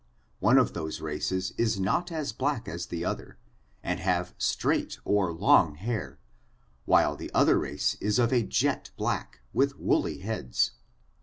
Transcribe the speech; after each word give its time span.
One 0.39 0.57
of 0.57 0.73
those 0.73 0.99
races 0.99 1.53
is 1.59 1.79
not 1.79 2.11
as 2.11 2.33
black 2.33 2.67
as 2.67 2.87
the 2.87 3.05
other, 3.05 3.37
and 3.83 3.99
have 3.99 4.33
straight 4.39 4.97
or 5.05 5.31
long 5.31 5.75
hair, 5.75 6.17
while 6.85 7.15
the 7.15 7.29
other 7.35 7.59
race 7.59 7.97
is 8.01 8.17
of 8.17 8.33
a 8.33 8.41
jet 8.41 8.89
black, 8.97 9.41
with 9.53 9.77
woolly 9.77 10.17
heads. 10.21 10.71